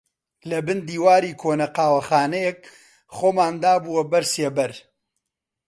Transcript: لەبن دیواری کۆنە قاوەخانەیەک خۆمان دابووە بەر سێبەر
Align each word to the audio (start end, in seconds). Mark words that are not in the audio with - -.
لەبن 0.49 0.77
دیواری 0.89 1.31
کۆنە 1.41 1.67
قاوەخانەیەک 1.75 2.59
خۆمان 3.15 3.53
دابووە 3.63 4.03
بەر 4.11 4.25
سێبەر 4.33 4.71